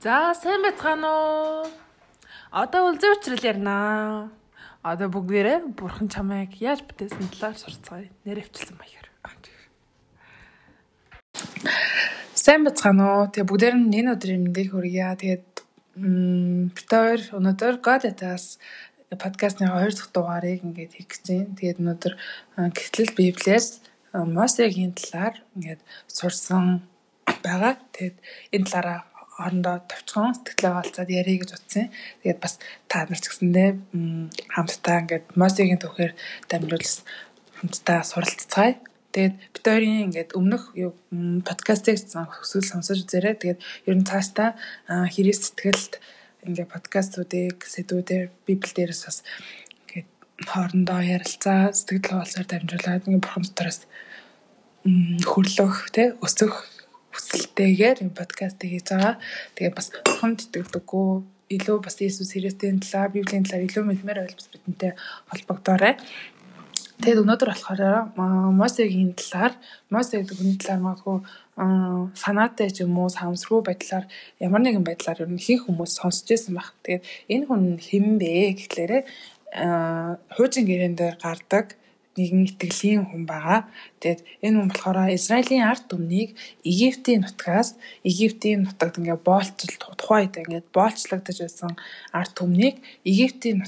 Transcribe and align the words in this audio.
За 0.00 0.32
сайн 0.32 0.62
байцгаана 0.64 1.08
уу? 1.12 1.68
Одоо 2.56 2.88
үлзий 2.88 3.12
уучрал 3.12 3.44
ярина. 3.44 4.32
Одоо 4.80 5.12
бүгдээрээ 5.12 5.76
бурхан 5.76 6.08
чамайг 6.08 6.56
яаж 6.56 6.80
бүтээсэн 6.88 7.28
талаар 7.28 7.60
сурцгаая. 7.60 8.08
Нэрвчлсэн 8.24 8.80
маягаар. 8.80 9.08
Сайн 12.32 12.64
байцгаана 12.64 13.04
уу? 13.12 13.28
Тэгээ 13.28 13.44
бүгдээр 13.52 13.76
нь 13.76 13.92
энэ 14.00 14.16
өдрийн 14.16 14.40
мэндийг 14.48 14.72
хүргье. 14.72 15.04
Тэгээд 15.20 15.48
хоёр 16.88 17.20
өнөөдөр 17.36 17.84
Godetас 17.84 18.56
подкастны 19.12 19.68
хоёр 19.68 19.92
дахь 19.92 20.16
дугаарыг 20.16 20.64
ингээд 20.64 20.96
хийх 20.96 21.12
гэж 21.12 21.24
байна. 21.28 21.56
Тэгээд 21.60 21.80
өнөөдөр 21.84 22.14
гэтэл 22.56 23.12
Библиэс 23.20 23.84
Мосегийн 24.16 24.96
талаар 24.96 25.44
ингээд 25.60 25.84
сурсан 26.08 26.88
байгаа. 27.44 27.76
Тэгээд 27.92 28.16
энэ 28.56 28.64
талаараа 28.64 29.09
хоорондоо 29.40 29.76
товчхон 29.88 30.36
сэтгэлээ 30.36 30.72
олцоод 30.84 31.08
ярих 31.08 31.40
гэж 31.40 31.50
утсан. 31.56 31.88
Тэгээд 32.20 32.40
бас 32.44 32.60
та 32.92 33.08
нар 33.08 33.16
ч 33.16 33.26
гэсэндээ 33.32 33.68
хамтдаа 34.52 34.96
ингээд 35.00 35.24
Мосигийн 35.40 35.80
түүхээр 35.80 36.12
дамжуулж 36.52 37.08
хамтдаа 37.56 38.00
суралцгаая. 38.04 38.76
Тэгээд 39.10 39.34
бид 39.40 39.64
хоёрын 39.64 40.04
ингээд 40.06 40.30
өмнөх 40.38 40.76
подкастыг 41.48 41.96
өсвөл 41.98 42.68
сонсож 42.68 43.02
үзээрэй. 43.02 43.34
Тэгээд 43.40 43.60
ер 43.88 43.96
нь 43.96 44.06
цаашдаа 44.06 44.54
хэрэг 44.86 45.34
сэтгэлд 45.34 45.92
ингээд 46.46 46.70
подкастуудыг 46.70 47.58
сэдвүүдээр 47.64 48.30
библ 48.46 48.70
дээрээс 48.70 49.02
бас 49.08 49.18
ингээд 49.88 50.08
хоорондоо 50.46 51.00
ярилцаа 51.02 51.74
сэтгэл 51.74 52.22
хөдлөлөөр 52.22 52.48
дамжуулаад 52.48 53.04
ингээд 53.10 53.24
бурхан 53.24 53.44
дотроос 53.44 53.80
хөрлөх 55.26 55.92
тэ 55.92 56.16
өсөх 56.24 56.69
хүсэлтэйгээр 57.14 58.02
энэ 58.06 58.18
подкастыг 58.18 58.70
хийж 58.70 58.86
байгаа. 58.90 59.14
Тэгээ 59.54 59.74
бас 59.76 59.88
бурхан 59.94 60.34
итгэдэггүй 60.38 61.08
илүү 61.50 61.78
бас 61.82 61.96
Иесус 61.98 62.30
Христийн 62.30 62.78
талаар, 62.78 63.10
Библийн 63.10 63.44
талаар 63.44 63.66
илүү 63.66 63.84
мэдмээр 63.84 64.18
байл 64.22 64.38
бас 64.38 64.48
бидэнтэй 64.54 64.92
холбогдоорой. 65.30 65.94
Тэгэд 67.00 67.24
өнөөдөр 67.24 67.50
болохоор 67.50 67.82
Мосегийн 68.60 69.16
талаар, 69.16 69.56
Мосе 69.88 70.20
гэдэг 70.20 70.36
хүний 70.36 70.58
талаар 70.60 70.84
магадгүй 70.84 71.18
санаатай 72.12 72.68
ч 72.68 72.84
юм 72.84 72.92
уу 73.00 73.08
самсруу 73.08 73.64
байдлаар 73.64 74.04
ямар 74.36 74.60
нэгэн 74.60 74.84
байдлаар 74.84 75.24
ер 75.24 75.32
нь 75.32 75.40
ихэнх 75.40 75.64
хүмүүс 75.64 75.96
сонсч 75.96 76.28
байсан 76.28 76.60
баг. 76.60 76.76
Тэгээд 76.84 77.04
энэ 77.32 77.44
хүн 77.48 77.64
хэн 77.80 78.06
бэ 78.20 78.52
гэхлээрэ 78.52 78.98
хуучин 80.36 80.64
гэрэн 80.68 80.94
дээр 81.00 81.16
гардаг 81.24 81.79
нэгэн 82.18 82.42
итгэлийн 82.50 83.04
хүн 83.06 83.22
байгаа. 83.26 83.70
Тэгээд 84.02 84.20
энэ 84.42 84.56
хүн 84.58 84.68
болохоор 84.70 85.14
Израилийн 85.14 85.64
ард 85.66 85.84
түмнийг 85.86 86.34
Египтийн 86.66 87.22
нутгаас 87.22 87.78
Египтийн 88.02 88.66
нутагт 88.66 88.98
ингээд 88.98 89.22
боолцол 89.22 89.74
тухайд 89.98 90.34
ингээд 90.34 90.66
боолчлогдож 90.74 91.38
байсан 91.42 91.72
ард 92.10 92.32
түмнийг 92.34 92.82
Египтийн 93.06 93.62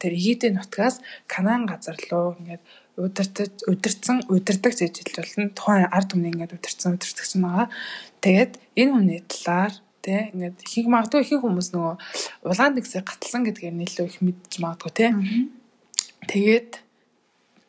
тэр 0.00 0.12
Египтийн 0.12 0.60
нутгаас 0.60 1.00
Канаан 1.24 1.64
газар 1.64 1.96
руу 2.10 2.36
ингээд 2.36 2.62
удирдах 3.00 3.48
удирдсан 3.66 4.22
удирдаг 4.28 4.76
гэж 4.76 5.00
хэлж 5.00 5.16
болно. 5.16 5.50
Тухайн 5.56 5.88
ард 5.88 6.12
түмний 6.12 6.32
ингээд 6.32 6.56
удирдсан 6.56 7.00
удирдагч 7.00 7.32
байгаа. 7.40 7.66
Тэгээд 8.20 8.52
энэ 8.76 8.92
хүний 8.92 9.20
талаар 9.24 9.72
тэ 10.04 10.32
ингээд 10.36 10.56
ихэнх 10.64 10.88
магадгүй 10.92 11.20
ихэнх 11.24 11.44
хүмүүс 11.44 11.68
нөгөө 11.72 11.94
улаан 12.44 12.72
нэгсээр 12.76 13.04
гаталсан 13.08 13.42
гэдгээр 13.48 13.76
нэлээд 13.76 14.10
их 14.10 14.20
мэдж 14.20 14.52
магадгүй 14.60 14.92
тэ. 14.92 15.06
Тэгээд 16.28 16.70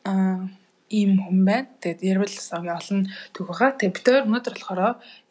ийм 0.04 1.12
хүн 1.22 1.38
байна. 1.48 1.68
Тэгээд 1.80 2.00
ярил 2.02 2.36
сагийн 2.36 2.76
олон 2.76 3.00
төг 3.32 3.46
байгаа. 3.48 3.70
Тэгээд 3.78 3.96
бид 3.96 4.06
хоёр 4.06 4.26
өнөөдөр 4.28 4.54
болохоор 4.56 4.80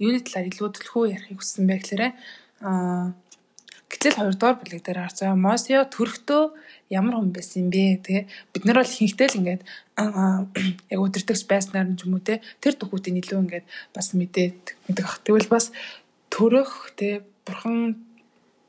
юуны 0.01 0.19
талаар 0.25 0.49
илүү 0.49 0.69
төлхөө 0.73 1.03
ярихыг 1.15 1.39
хүссэн 1.39 1.63
бэ 1.69 1.75
гэхээр 1.79 2.03
аа 2.65 3.13
гэтэл 3.91 4.17
хоёрдугаар 4.17 4.57
бүлэг 4.57 4.81
дээр 4.87 4.99
харж 5.03 5.17
байгаа 5.19 5.43
Мосео 5.45 5.83
төрхтөө 5.91 6.43
ямар 6.95 7.15
хүн 7.19 7.31
байсан 7.35 7.67
бэ 7.67 7.99
тэгээ 8.05 8.23
бид 8.55 8.63
нар 8.63 8.79
бол 8.79 8.93
ихэнхдээ 8.95 9.27
л 9.27 9.39
ингээд 9.39 9.61
яг 10.91 10.99
өдөртөгч 11.03 11.43
байснаар 11.51 11.87
нь 11.91 11.97
ч 11.99 12.07
юм 12.07 12.15
уу 12.15 12.23
те 12.23 12.39
тэр 12.63 12.79
төгөөтийн 12.79 13.19
илүү 13.19 13.39
ингээд 13.43 13.65
бас 13.91 14.07
мэдээд 14.15 14.59
мэдэх 14.87 15.05
ах. 15.05 15.19
Тэгвэл 15.27 15.51
бас 15.51 15.75
төрөх 16.31 16.95
те 16.95 17.27
бурхан 17.43 17.99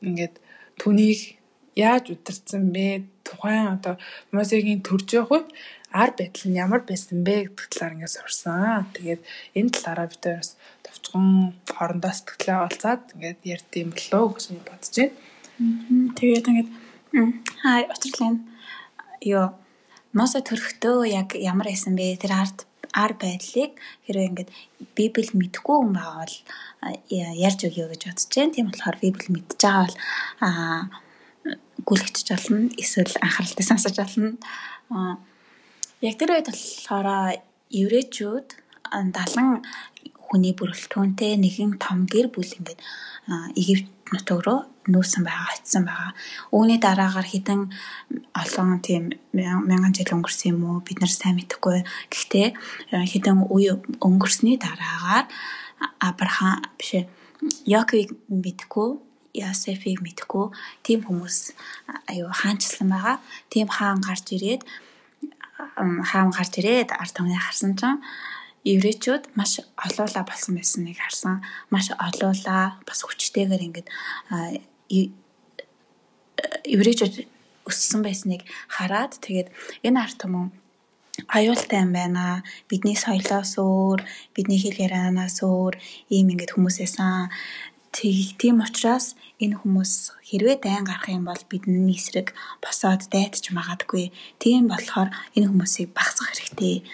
ингээд 0.02 0.34
түүнийг 0.82 1.38
яаж 1.78 2.10
удирдсан 2.10 2.74
бэ? 2.74 3.06
Тухайн 3.32 3.80
одоо 3.80 3.94
Мосегийн 4.36 4.84
төрж 4.84 5.08
явах 5.16 5.32
үед 5.32 5.48
ар 5.92 6.10
байдал 6.16 6.48
нь 6.48 6.60
ямар 6.64 6.82
байсан 6.84 7.24
бэ 7.24 7.48
гэдэг 7.48 7.68
талаар 7.72 7.94
ингээд 7.96 8.16
сурсан. 8.16 8.88
Тэгээд 8.96 9.22
энэ 9.58 9.72
талаараа 9.72 10.08
бид 10.12 10.24
бас 10.24 10.50
товчхон 10.84 11.26
хоорондоо 11.68 12.12
сэтгэлээ 12.12 12.58
олцаад 12.68 13.02
ингээд 13.16 13.40
ярьд 13.54 13.72
юм 13.80 13.90
болоо 13.96 14.24
гэж 14.32 14.44
бодож 14.68 14.96
байна. 14.96 15.16
Тэгээд 16.16 16.48
ингээд 16.48 16.70
хаа 17.62 17.80
учирлын 17.92 18.36
ёо 19.36 19.46
Мосе 20.12 20.44
төрхтөө 20.44 21.08
яг 21.08 21.28
ямар 21.40 21.72
байсан 21.72 21.96
бэ? 21.96 22.20
Тэр 22.20 22.36
арт 22.36 22.68
ар 22.92 23.12
байдлыг 23.16 23.72
хэрвээ 24.04 24.28
ингээд 24.28 24.50
Библи 24.96 25.24
мэдгүй 25.32 25.76
хүн 25.80 25.96
байгаа 25.96 26.20
бол 26.20 26.36
ярьж 27.08 27.60
өгье 27.64 27.88
гэж 27.88 28.02
бодож 28.04 28.28
байна. 28.36 28.52
Тийм 28.52 28.66
болохоор 28.68 28.96
Библи 29.00 29.28
мэдж 29.32 29.56
байгаа 29.56 29.84
бол 29.88 29.96
аа 30.44 30.80
гүйлгэж 31.92 32.26
болно. 32.32 32.72
Эсвэл 32.80 33.12
анхааралтай 33.20 33.66
сонсож 33.68 33.96
болно. 34.00 34.40
Яг 36.00 36.16
тэр 36.16 36.32
үед 36.32 36.48
болохоор 36.48 37.36
еврейчүүд 37.68 38.48
70 38.88 39.60
хүний 40.32 40.56
бүрэлдэхүүнтэй 40.56 41.36
нэгэн 41.36 41.76
том 41.76 42.08
гэр 42.08 42.32
бүл 42.32 42.48
ингээд 42.48 42.80
Египт 43.60 43.92
нутаг 44.08 44.40
руу 44.40 44.60
нүүсэн 44.88 45.22
байгаа, 45.22 45.52
очисон 45.52 45.84
байгаа. 45.84 46.12
Үүний 46.50 46.80
дараагаар 46.80 47.28
хідэн 47.28 47.70
олон 48.34 48.80
тийм 48.80 49.12
мянган 49.36 49.92
жил 49.92 50.16
өнгөрсөн 50.16 50.56
юм 50.56 50.64
уу 50.64 50.76
бид 50.80 50.98
нар 50.98 51.12
сайн 51.12 51.36
мэдэхгүй. 51.36 51.84
Гэхдээ 52.10 52.48
хідэн 53.12 53.46
үе 53.52 53.78
өнгөрсний 54.00 54.56
дараагаар 54.56 55.28
Абрахам 56.00 56.64
биш 56.80 57.04
Яковыг 57.68 58.10
мэдгүй 58.26 59.11
Ясефийг 59.32 60.04
мэдгүй 60.04 60.52
тийм 60.84 61.00
хүмүүс 61.08 61.56
аюу 62.12 62.28
хаанчлсан 62.30 62.88
байгаа. 62.92 63.16
Тийм 63.48 63.68
хаан 63.68 64.04
гарч 64.04 64.28
ирээд 64.36 64.62
хаам 66.10 66.30
гарч 66.36 66.52
ирээд 66.60 66.92
ард 66.92 67.12
түмний 67.16 67.40
харсан 67.40 67.72
чинь 67.80 68.02
еврейчүүд 68.64 69.34
маш 69.34 69.58
олоола 69.76 70.22
болсон 70.28 70.54
байсныг 70.56 70.98
харсан. 71.00 71.42
Маш 71.70 71.90
олоола 71.96 72.78
бас 72.86 73.00
хүчтэйгээр 73.02 73.66
ингээд 73.66 73.88
еврейчүүд 76.66 77.14
өссөн 77.66 78.02
байсныг 78.02 78.42
хараад 78.68 79.18
тэгээд 79.22 79.48
энэ 79.86 79.98
ард 80.02 80.16
түмэн 80.22 80.50
аюултай 81.28 81.82
юм 81.84 81.92
байна. 81.92 82.42
Бидний 82.70 82.96
соёлоос 82.96 83.58
өөр, 83.60 84.00
бидний 84.34 84.58
хэл 84.58 84.82
ярианаас 84.86 85.42
өөр 85.44 85.74
ийм 86.10 86.32
ингээд 86.32 86.54
хүмүүс 86.54 86.76
байсан. 86.82 87.30
Тийм 87.92 88.64
учраас 88.64 89.12
энэ 89.36 89.60
хүмүүс 89.60 90.16
хэрвээ 90.24 90.56
дайн 90.64 90.84
гарах 90.88 91.12
юм 91.12 91.28
бол 91.28 91.42
бидний 91.44 91.92
эсрэг 92.00 92.32
босоод 92.64 93.04
дайдч 93.12 93.52
магадгүй. 93.52 94.08
Тийм 94.40 94.72
болохоор 94.72 95.12
энэ 95.36 95.52
хүмүүсийг 95.52 95.92
багсах 95.92 96.32
хэрэгтэй. 96.32 96.88